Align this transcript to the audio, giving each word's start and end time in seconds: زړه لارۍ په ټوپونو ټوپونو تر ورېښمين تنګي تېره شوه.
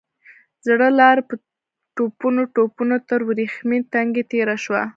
زړه 0.67 0.87
لارۍ 0.99 1.23
په 1.29 1.35
ټوپونو 1.95 2.41
ټوپونو 2.55 2.95
تر 3.09 3.19
ورېښمين 3.27 3.81
تنګي 3.93 4.23
تېره 4.31 4.55
شوه. 4.63 4.81